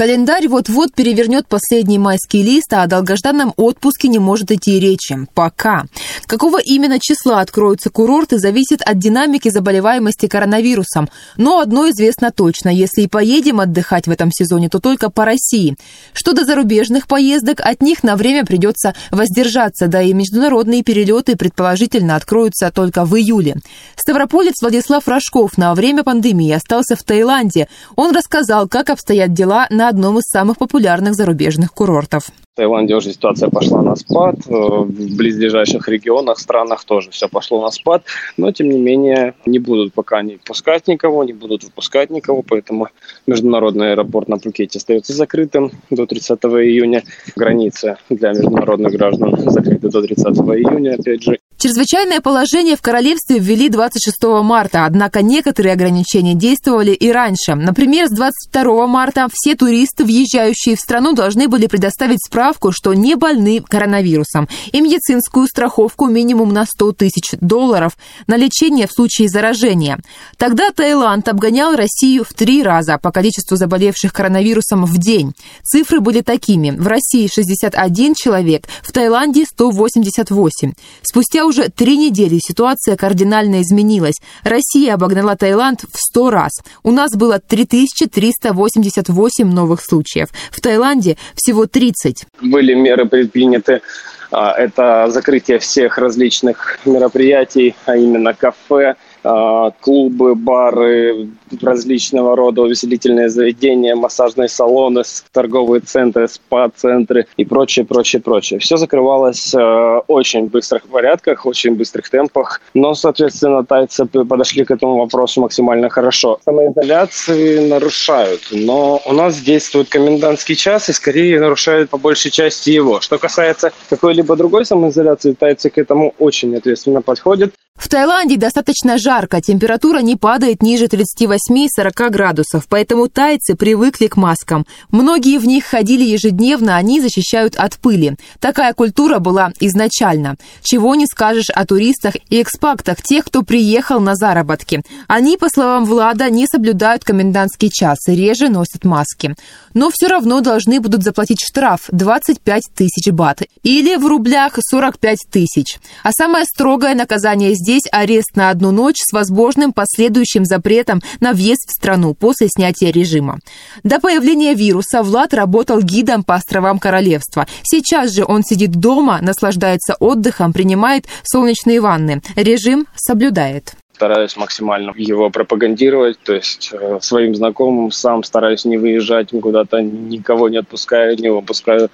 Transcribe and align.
Календарь 0.00 0.48
вот-вот 0.48 0.94
перевернет 0.94 1.46
последний 1.46 1.98
майский 1.98 2.42
лист, 2.42 2.72
а 2.72 2.84
о 2.84 2.86
долгожданном 2.86 3.52
отпуске 3.58 4.08
не 4.08 4.18
может 4.18 4.50
идти 4.50 4.80
речи. 4.80 5.28
Пока. 5.34 5.84
Какого 6.24 6.58
именно 6.58 6.98
числа 6.98 7.42
откроются 7.42 7.90
курорты, 7.90 8.38
зависит 8.38 8.80
от 8.80 8.96
динамики 8.98 9.50
заболеваемости 9.50 10.26
коронавирусом. 10.26 11.10
Но 11.36 11.58
одно 11.58 11.90
известно 11.90 12.30
точно. 12.30 12.70
Если 12.70 13.02
и 13.02 13.08
поедем 13.08 13.60
отдыхать 13.60 14.06
в 14.06 14.10
этом 14.10 14.32
сезоне, 14.32 14.70
то 14.70 14.80
только 14.80 15.10
по 15.10 15.26
России. 15.26 15.76
Что 16.14 16.32
до 16.32 16.46
зарубежных 16.46 17.06
поездок, 17.06 17.60
от 17.60 17.82
них 17.82 18.02
на 18.02 18.16
время 18.16 18.46
придется 18.46 18.94
воздержаться, 19.10 19.86
да 19.86 20.00
и 20.00 20.14
международные 20.14 20.82
перелеты 20.82 21.36
предположительно 21.36 22.16
откроются 22.16 22.70
только 22.70 23.04
в 23.04 23.14
июле. 23.16 23.56
Ставрополец 23.96 24.62
Владислав 24.62 25.06
Рожков 25.06 25.58
на 25.58 25.74
время 25.74 26.04
пандемии 26.04 26.52
остался 26.52 26.96
в 26.96 27.02
Таиланде. 27.02 27.68
Он 27.96 28.16
рассказал, 28.16 28.66
как 28.66 28.88
обстоят 28.88 29.34
дела 29.34 29.66
на 29.68 29.89
одном 29.90 30.18
из 30.18 30.24
самых 30.24 30.56
популярных 30.56 31.14
зарубежных 31.14 31.72
курортов. 31.72 32.24
В 32.54 32.56
Таиланде 32.56 32.94
уже 32.94 33.12
ситуация 33.12 33.48
пошла 33.48 33.82
на 33.82 33.96
спад, 33.96 34.36
э, 34.46 34.52
в 34.52 35.16
близлежащих 35.16 35.88
регионах, 35.88 36.38
странах 36.38 36.84
тоже 36.84 37.10
все 37.10 37.28
пошло 37.28 37.60
на 37.62 37.70
спад, 37.70 38.04
но 38.36 38.52
тем 38.52 38.68
не 38.68 38.78
менее 38.78 39.34
не 39.46 39.58
будут 39.58 39.92
пока 39.92 40.22
не 40.22 40.38
пускать 40.38 40.86
никого, 40.88 41.24
не 41.24 41.32
будут 41.32 41.64
выпускать 41.64 42.10
никого, 42.10 42.42
поэтому 42.42 42.88
международный 43.26 43.92
аэропорт 43.92 44.28
на 44.28 44.38
Пхукете 44.38 44.78
остается 44.78 45.12
закрытым 45.12 45.72
до 45.90 46.06
30 46.06 46.38
июня. 46.44 47.02
Границы 47.36 47.96
для 48.08 48.30
международных 48.30 48.92
граждан 48.92 49.36
закрыты 49.50 49.88
до 49.88 50.02
30 50.02 50.24
июня, 50.26 50.94
опять 50.94 51.22
же. 51.22 51.39
Чрезвычайное 51.62 52.22
положение 52.22 52.74
в 52.74 52.80
королевстве 52.80 53.38
ввели 53.38 53.68
26 53.68 54.16
марта, 54.42 54.86
однако 54.86 55.20
некоторые 55.20 55.74
ограничения 55.74 56.32
действовали 56.32 56.92
и 56.92 57.12
раньше. 57.12 57.54
Например, 57.54 58.06
с 58.06 58.12
22 58.12 58.86
марта 58.86 59.26
все 59.30 59.54
туристы, 59.54 60.06
въезжающие 60.06 60.74
в 60.74 60.80
страну, 60.80 61.12
должны 61.12 61.48
были 61.48 61.66
предоставить 61.66 62.24
справку, 62.24 62.72
что 62.72 62.94
не 62.94 63.14
больны 63.14 63.60
коронавирусом, 63.60 64.48
и 64.72 64.80
медицинскую 64.80 65.46
страховку 65.46 66.06
минимум 66.06 66.54
на 66.54 66.64
100 66.64 66.92
тысяч 66.92 67.32
долларов 67.42 67.92
на 68.26 68.38
лечение 68.38 68.86
в 68.86 68.92
случае 68.92 69.28
заражения. 69.28 69.98
Тогда 70.38 70.70
Таиланд 70.70 71.28
обгонял 71.28 71.76
Россию 71.76 72.24
в 72.24 72.32
три 72.32 72.62
раза 72.62 72.96
по 72.96 73.12
количеству 73.12 73.58
заболевших 73.58 74.14
коронавирусом 74.14 74.86
в 74.86 74.96
день. 74.96 75.34
Цифры 75.62 76.00
были 76.00 76.22
такими. 76.22 76.70
В 76.70 76.86
России 76.86 77.28
61 77.30 78.14
человек, 78.14 78.66
в 78.82 78.92
Таиланде 78.92 79.44
188. 79.44 80.72
Спустя 81.02 81.49
уже 81.50 81.68
три 81.68 81.96
недели 81.96 82.38
ситуация 82.40 82.96
кардинально 82.96 83.60
изменилась. 83.60 84.16
Россия 84.44 84.94
обогнала 84.94 85.36
Таиланд 85.36 85.82
в 85.82 85.98
100 85.98 86.30
раз. 86.30 86.52
У 86.82 86.92
нас 86.92 87.16
было 87.16 87.40
3388 87.40 89.46
новых 89.46 89.80
случаев. 89.82 90.28
В 90.50 90.60
Таиланде 90.60 91.16
всего 91.34 91.66
30. 91.66 92.24
Были 92.40 92.74
меры 92.74 93.06
предприняты 93.06 93.82
а, 94.30 94.52
это 94.52 95.08
закрытие 95.10 95.58
всех 95.58 95.98
различных 95.98 96.78
мероприятий, 96.84 97.74
а 97.84 97.96
именно 97.96 98.32
кафе, 98.32 98.94
клубы, 99.22 100.34
бары, 100.34 101.28
различного 101.60 102.36
рода 102.36 102.62
увеселительные 102.62 103.28
заведения, 103.28 103.94
массажные 103.94 104.48
салоны, 104.48 105.02
торговые 105.32 105.80
центры, 105.80 106.28
спа-центры 106.28 107.26
и 107.36 107.44
прочее, 107.44 107.84
прочее, 107.84 108.22
прочее. 108.22 108.60
Все 108.60 108.76
закрывалось 108.76 109.52
в 109.52 110.04
очень 110.06 110.46
быстрых 110.46 110.84
порядках, 110.84 111.46
очень 111.46 111.74
быстрых 111.74 112.08
темпах, 112.08 112.60
но, 112.74 112.94
соответственно, 112.94 113.64
тайцы 113.64 114.06
подошли 114.06 114.64
к 114.64 114.70
этому 114.70 114.98
вопросу 114.98 115.40
максимально 115.40 115.88
хорошо. 115.88 116.38
Самоизоляции 116.44 117.68
нарушают, 117.68 118.48
но 118.52 119.00
у 119.04 119.12
нас 119.12 119.40
действует 119.40 119.88
комендантский 119.88 120.54
час 120.54 120.88
и 120.88 120.92
скорее 120.92 121.40
нарушают 121.40 121.90
по 121.90 121.98
большей 121.98 122.30
части 122.30 122.70
его. 122.70 123.00
Что 123.00 123.18
касается 123.18 123.72
какой-либо 123.88 124.36
другой 124.36 124.64
самоизоляции, 124.64 125.32
тайцы 125.32 125.70
к 125.70 125.78
этому 125.78 126.14
очень 126.18 126.56
ответственно 126.56 127.02
подходят. 127.02 127.54
В 127.80 127.88
Таиланде 127.88 128.36
достаточно 128.36 128.98
жарко, 128.98 129.40
температура 129.40 130.00
не 130.00 130.14
падает 130.14 130.62
ниже 130.62 130.84
38-40 130.84 132.10
градусов, 132.10 132.66
поэтому 132.68 133.08
тайцы 133.08 133.56
привыкли 133.56 134.06
к 134.06 134.18
маскам. 134.18 134.66
Многие 134.90 135.38
в 135.38 135.46
них 135.46 135.64
ходили 135.64 136.04
ежедневно, 136.04 136.76
они 136.76 137.00
защищают 137.00 137.56
от 137.56 137.78
пыли. 137.78 138.16
Такая 138.38 138.74
культура 138.74 139.18
была 139.18 139.54
изначально. 139.60 140.36
Чего 140.62 140.94
не 140.94 141.06
скажешь 141.06 141.48
о 141.48 141.64
туристах 141.64 142.16
и 142.28 142.42
экспактах, 142.42 143.00
тех, 143.00 143.24
кто 143.24 143.42
приехал 143.42 143.98
на 143.98 144.14
заработки. 144.14 144.82
Они, 145.08 145.38
по 145.38 145.48
словам 145.48 145.86
Влада, 145.86 146.28
не 146.28 146.46
соблюдают 146.46 147.02
комендантский 147.02 147.70
час 147.70 147.96
и 148.08 148.14
реже 148.14 148.50
носят 148.50 148.84
маски. 148.84 149.34
Но 149.72 149.90
все 149.90 150.08
равно 150.08 150.42
должны 150.42 150.80
будут 150.80 151.02
заплатить 151.02 151.40
штраф 151.40 151.88
25 151.90 152.62
тысяч 152.76 153.10
бат 153.10 153.40
или 153.62 153.96
в 153.96 154.06
рублях 154.06 154.58
45 154.60 155.18
тысяч. 155.30 155.78
А 156.02 156.12
самое 156.12 156.44
строгое 156.44 156.94
наказание 156.94 157.54
здесь 157.54 157.69
Здесь 157.70 157.84
арест 157.92 158.34
на 158.34 158.50
одну 158.50 158.72
ночь 158.72 158.96
с 158.98 159.12
возможным 159.12 159.72
последующим 159.72 160.44
запретом 160.44 161.00
на 161.20 161.32
въезд 161.32 161.68
в 161.68 161.70
страну 161.70 162.14
после 162.14 162.48
снятия 162.48 162.90
режима. 162.90 163.38
До 163.84 164.00
появления 164.00 164.54
вируса 164.54 165.04
Влад 165.04 165.32
работал 165.34 165.80
гидом 165.80 166.24
по 166.24 166.34
островам 166.34 166.80
королевства. 166.80 167.46
Сейчас 167.62 168.10
же 168.10 168.24
он 168.26 168.42
сидит 168.42 168.72
дома, 168.72 169.20
наслаждается 169.22 169.94
отдыхом, 170.00 170.52
принимает 170.52 171.06
солнечные 171.22 171.80
ванны. 171.80 172.22
Режим 172.34 172.88
соблюдает 172.96 173.76
стараюсь 174.00 174.36
максимально 174.36 174.94
его 174.96 175.28
пропагандировать, 175.28 176.18
то 176.24 176.32
есть 176.32 176.70
э, 176.72 176.98
своим 177.02 177.34
знакомым 177.34 177.90
сам 177.90 178.24
стараюсь 178.24 178.64
не 178.64 178.78
выезжать 178.78 179.28
куда-то, 179.28 179.82
никого 179.82 180.48
не 180.48 180.56
отпускаю, 180.56 181.18
не 181.18 181.28
выпускаю 181.28 181.90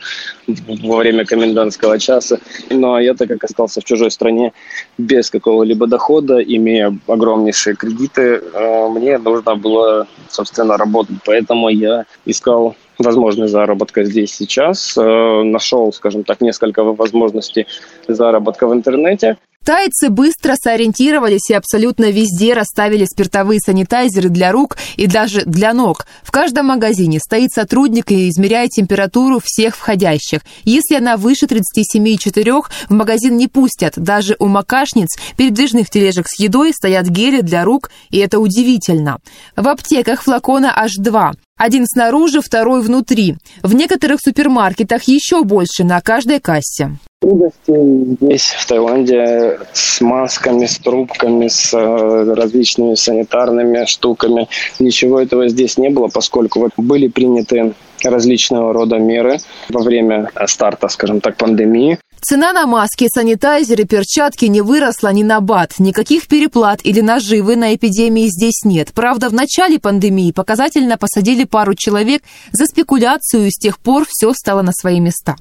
во 0.46 0.96
время 0.98 1.24
комендантского 1.24 1.98
часа. 1.98 2.38
А 2.70 2.98
я, 3.02 3.14
так 3.14 3.26
как 3.28 3.42
остался 3.42 3.80
в 3.80 3.84
чужой 3.84 4.12
стране 4.12 4.52
без 4.98 5.30
какого-либо 5.30 5.88
дохода, 5.88 6.40
имея 6.40 6.96
огромнейшие 7.08 7.74
кредиты, 7.74 8.40
э, 8.54 8.88
мне 8.88 9.18
нужно 9.18 9.56
было, 9.56 10.06
собственно, 10.28 10.76
работать, 10.76 11.16
поэтому 11.24 11.70
я 11.70 12.04
искал 12.24 12.76
возможность 12.98 13.52
заработка 13.52 14.04
здесь 14.04 14.32
сейчас. 14.32 14.96
Э, 14.96 15.42
нашел, 15.42 15.92
скажем 15.92 16.22
так, 16.22 16.40
несколько 16.40 16.84
возможностей 16.84 17.66
заработка 18.06 18.68
в 18.68 18.72
интернете. 18.72 19.38
Тайцы 19.66 20.10
быстро 20.10 20.54
сориентировались 20.54 21.50
и 21.50 21.54
абсолютно 21.54 22.12
везде 22.12 22.54
расставили 22.54 23.04
спиртовые 23.04 23.58
санитайзеры 23.58 24.28
для 24.28 24.52
рук 24.52 24.76
и 24.94 25.08
даже 25.08 25.42
для 25.44 25.74
ног. 25.74 26.06
В 26.22 26.30
каждом 26.30 26.66
магазине 26.66 27.18
стоит 27.18 27.50
сотрудник 27.50 28.12
и 28.12 28.28
измеряет 28.28 28.70
температуру 28.70 29.40
всех 29.42 29.76
входящих. 29.76 30.42
Если 30.62 30.94
она 30.94 31.16
выше 31.16 31.46
37,4, 31.46 32.62
в 32.88 32.92
магазин 32.92 33.36
не 33.36 33.48
пустят. 33.48 33.94
Даже 33.96 34.36
у 34.38 34.46
макашниц 34.46 35.18
передвижных 35.36 35.90
тележек 35.90 36.28
с 36.28 36.38
едой 36.38 36.72
стоят 36.72 37.08
гели 37.08 37.40
для 37.40 37.64
рук, 37.64 37.90
и 38.10 38.18
это 38.18 38.38
удивительно. 38.38 39.18
В 39.56 39.66
аптеках 39.66 40.22
флакона 40.22 40.72
аж 40.76 40.92
два. 40.96 41.32
Один 41.58 41.86
снаружи, 41.88 42.40
второй 42.40 42.82
внутри. 42.82 43.34
В 43.64 43.74
некоторых 43.74 44.20
супермаркетах 44.22 45.02
еще 45.08 45.42
больше 45.42 45.82
на 45.82 46.00
каждой 46.00 46.38
кассе. 46.38 46.96
Трудностей 47.18 48.16
здесь, 48.20 48.50
в 48.58 48.66
Таиланде, 48.66 49.58
с 49.72 50.02
масками, 50.02 50.66
с 50.66 50.78
трубками, 50.78 51.48
с 51.48 51.72
э, 51.72 52.34
различными 52.34 52.94
санитарными 52.94 53.86
штуками. 53.86 54.48
Ничего 54.78 55.20
этого 55.20 55.48
здесь 55.48 55.78
не 55.78 55.88
было, 55.88 56.08
поскольку 56.08 56.60
вот 56.60 56.72
были 56.76 57.08
приняты 57.08 57.72
различного 58.04 58.74
рода 58.74 58.98
меры 58.98 59.38
во 59.70 59.82
время 59.82 60.30
старта, 60.46 60.88
скажем 60.88 61.22
так, 61.22 61.38
пандемии. 61.38 61.98
Цена 62.20 62.52
на 62.52 62.66
маски, 62.66 63.06
санитайзеры, 63.08 63.84
перчатки 63.84 64.44
не 64.44 64.60
выросла 64.60 65.10
ни 65.10 65.22
на 65.22 65.40
бат. 65.40 65.78
Никаких 65.78 66.28
переплат 66.28 66.80
или 66.84 67.00
наживы 67.00 67.56
на 67.56 67.74
эпидемии 67.74 68.26
здесь 68.26 68.62
нет. 68.64 68.92
Правда, 68.94 69.30
в 69.30 69.32
начале 69.32 69.78
пандемии 69.78 70.32
показательно 70.32 70.98
посадили 70.98 71.44
пару 71.44 71.74
человек 71.74 72.22
за 72.52 72.66
спекуляцию, 72.66 73.46
и 73.46 73.50
с 73.50 73.56
тех 73.56 73.78
пор 73.78 74.06
все 74.06 74.34
стало 74.34 74.60
на 74.60 74.72
свои 74.72 75.00
места. 75.00 75.36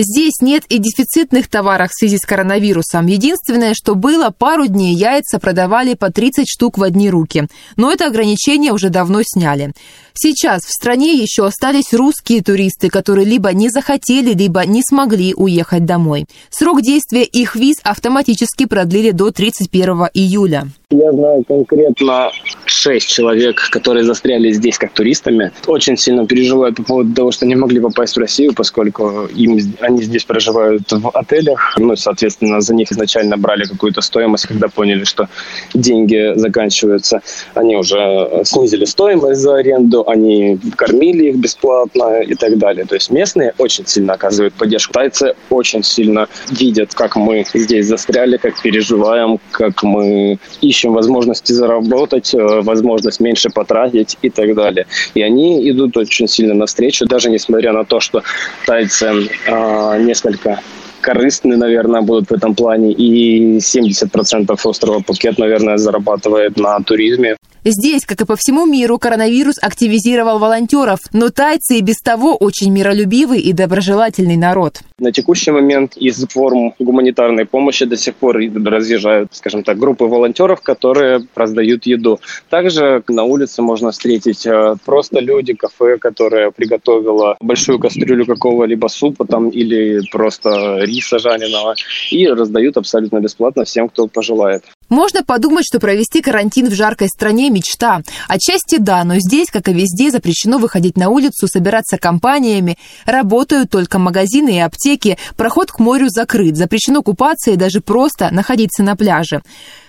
Здесь 0.00 0.34
нет 0.40 0.62
и 0.68 0.78
дефицитных 0.78 1.48
товаров 1.48 1.90
в 1.90 1.98
связи 1.98 2.18
с 2.18 2.20
коронавирусом. 2.24 3.06
Единственное, 3.06 3.74
что 3.74 3.96
было, 3.96 4.30
пару 4.30 4.68
дней 4.68 4.94
яйца 4.94 5.40
продавали 5.40 5.94
по 5.94 6.12
30 6.12 6.48
штук 6.48 6.78
в 6.78 6.84
одни 6.84 7.10
руки. 7.10 7.48
Но 7.74 7.90
это 7.90 8.06
ограничение 8.06 8.72
уже 8.72 8.90
давно 8.90 9.22
сняли. 9.24 9.72
Сейчас 10.14 10.62
в 10.62 10.70
стране 10.70 11.14
еще 11.14 11.46
остались 11.46 11.92
русские 11.92 12.44
туристы, 12.44 12.90
которые 12.90 13.24
либо 13.24 13.52
не 13.52 13.70
захотели, 13.70 14.34
либо 14.34 14.64
не 14.66 14.82
смогли 14.88 15.34
уехать 15.34 15.84
домой. 15.84 16.26
Срок 16.48 16.80
действия 16.80 17.24
их 17.24 17.56
виз 17.56 17.78
автоматически 17.82 18.66
продлили 18.66 19.10
до 19.10 19.32
31 19.32 20.10
июля. 20.14 20.68
Я 20.90 21.12
знаю 21.12 21.44
конкретно 21.46 22.30
шесть 22.64 23.10
человек, 23.10 23.60
которые 23.70 24.04
застряли 24.04 24.50
здесь 24.52 24.78
как 24.78 24.94
туристами. 24.94 25.52
Очень 25.66 25.98
сильно 25.98 26.26
переживают 26.26 26.76
по 26.76 26.82
поводу 26.82 27.12
того, 27.14 27.30
что 27.30 27.44
не 27.44 27.56
могли 27.56 27.78
попасть 27.78 28.16
в 28.16 28.20
Россию, 28.20 28.54
поскольку 28.54 29.26
им, 29.26 29.58
они 29.80 30.02
здесь 30.02 30.24
проживают 30.24 30.90
в 30.90 31.10
отелях. 31.10 31.74
Ну, 31.76 31.94
соответственно, 31.94 32.62
за 32.62 32.74
них 32.74 32.90
изначально 32.90 33.36
брали 33.36 33.64
какую-то 33.64 34.00
стоимость, 34.00 34.46
когда 34.46 34.68
поняли, 34.68 35.04
что 35.04 35.28
деньги 35.74 36.32
заканчиваются. 36.36 37.20
Они 37.52 37.76
уже 37.76 38.40
снизили 38.44 38.86
стоимость 38.86 39.42
за 39.42 39.56
аренду, 39.56 40.08
они 40.08 40.58
кормили 40.74 41.28
их 41.28 41.36
бесплатно 41.36 42.22
и 42.22 42.34
так 42.34 42.56
далее. 42.56 42.86
То 42.86 42.94
есть 42.94 43.10
местные 43.10 43.52
очень 43.58 43.86
сильно 43.86 44.14
оказывают 44.14 44.54
поддержку. 44.54 44.94
Тайцы 44.94 45.34
очень 45.50 45.82
сильно 45.82 46.28
видят, 46.50 46.94
как 46.94 47.16
мы 47.16 47.44
здесь 47.52 47.84
застряли, 47.84 48.38
как 48.38 48.62
переживаем, 48.62 49.38
как 49.50 49.82
мы 49.82 50.38
ищем 50.62 50.77
возможности 50.86 51.52
заработать, 51.52 52.34
э, 52.34 52.60
возможность 52.62 53.20
меньше 53.20 53.50
потратить 53.50 54.18
и 54.22 54.30
так 54.30 54.54
далее. 54.54 54.86
И 55.14 55.22
они 55.22 55.68
идут 55.70 55.96
очень 55.96 56.28
сильно 56.28 56.54
навстречу, 56.54 57.06
даже 57.06 57.30
несмотря 57.30 57.72
на 57.72 57.84
то, 57.84 58.00
что 58.00 58.22
тайцы 58.66 59.28
э, 59.46 60.02
несколько 60.02 60.60
корыстны, 61.00 61.56
наверное, 61.56 62.02
будут 62.02 62.30
в 62.30 62.34
этом 62.34 62.54
плане. 62.54 62.92
И 62.92 63.58
70% 63.58 64.58
острова 64.64 65.00
Пукет, 65.00 65.38
наверное, 65.38 65.78
зарабатывает 65.78 66.56
на 66.56 66.80
туризме. 66.80 67.36
Здесь, 67.70 68.06
как 68.06 68.22
и 68.22 68.24
по 68.24 68.34
всему 68.34 68.64
миру, 68.64 68.98
коронавирус 68.98 69.56
активизировал 69.60 70.38
волонтеров, 70.38 71.00
но 71.12 71.28
тайцы 71.28 71.76
и 71.76 71.82
без 71.82 71.98
того 71.98 72.34
очень 72.34 72.72
миролюбивый 72.72 73.40
и 73.40 73.52
доброжелательный 73.52 74.36
народ. 74.36 74.80
На 74.98 75.12
текущий 75.12 75.50
момент 75.50 75.94
из 75.98 76.16
форм 76.28 76.72
гуманитарной 76.78 77.44
помощи 77.44 77.84
до 77.84 77.98
сих 77.98 78.14
пор 78.14 78.38
разъезжают, 78.38 79.34
скажем 79.34 79.64
так, 79.64 79.78
группы 79.78 80.06
волонтеров, 80.06 80.62
которые 80.62 81.26
раздают 81.34 81.84
еду. 81.84 82.20
Также 82.48 83.02
на 83.06 83.24
улице 83.24 83.60
можно 83.60 83.90
встретить 83.90 84.46
э, 84.46 84.76
просто 84.86 85.20
люди, 85.20 85.52
кафе, 85.52 85.98
которое 85.98 86.50
приготовило 86.50 87.36
большую 87.40 87.78
кастрюлю 87.78 88.24
какого-либо 88.24 88.86
супа 88.86 89.26
там 89.26 89.50
или 89.50 90.00
просто 90.10 90.78
риса 90.84 91.18
жареного 91.18 91.74
и 92.10 92.26
раздают 92.28 92.78
абсолютно 92.78 93.20
бесплатно 93.20 93.64
всем, 93.64 93.90
кто 93.90 94.06
пожелает. 94.06 94.64
Можно 94.88 95.22
подумать, 95.22 95.64
что 95.66 95.80
провести 95.80 96.22
карантин 96.22 96.68
в 96.68 96.74
жаркой 96.74 97.08
стране– 97.08 97.50
мечта. 97.50 98.02
Отчасти 98.26 98.78
да, 98.78 99.04
но 99.04 99.18
здесь, 99.18 99.50
как 99.50 99.68
и 99.68 99.72
везде, 99.72 100.10
запрещено 100.10 100.58
выходить 100.58 100.96
на 100.96 101.10
улицу, 101.10 101.46
собираться 101.46 101.98
компаниями. 101.98 102.78
Работают 103.04 103.70
только 103.70 103.98
магазины 103.98 104.56
и 104.56 104.60
аптеки. 104.60 105.18
Проход 105.36 105.70
к 105.70 105.78
морю 105.78 106.08
закрыт. 106.08 106.56
Запрещено 106.56 107.02
купаться 107.02 107.50
и 107.50 107.56
даже 107.56 107.80
просто 107.80 108.30
находиться 108.32 108.82
на 108.82 108.96
пляже. 108.96 109.42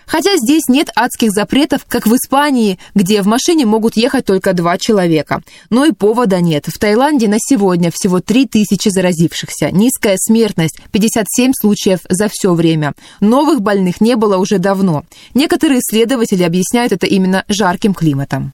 Хотя 0.10 0.32
здесь 0.38 0.64
нет 0.68 0.90
адских 0.96 1.30
запретов, 1.32 1.86
как 1.88 2.08
в 2.08 2.16
Испании, 2.16 2.80
где 2.96 3.22
в 3.22 3.28
машине 3.28 3.68
могут 3.68 3.96
ехать 3.96 4.26
только 4.26 4.54
два 4.54 4.80
человека. 4.80 5.44
Но 5.70 5.86
и 5.86 5.92
повода 5.92 6.42
нет. 6.42 6.66
В 6.66 6.80
Таиланде 6.80 7.28
на 7.28 7.38
сегодня 7.40 7.92
всего 7.94 8.20
3000 8.20 8.90
заразившихся. 8.90 9.70
Низкая 9.72 10.18
смертность, 10.18 10.80
57 10.92 11.52
случаев 11.54 12.00
за 12.10 12.28
все 12.28 12.56
время. 12.56 12.94
Новых 13.20 13.62
больных 13.62 14.02
не 14.02 14.16
было 14.16 14.38
уже 14.38 14.58
давно. 14.58 15.04
Некоторые 15.36 15.80
исследователи 15.80 16.42
объясняют 16.42 16.92
это 16.92 17.06
именно 17.06 17.46
жарким 17.48 17.94
климатом. 17.94 18.54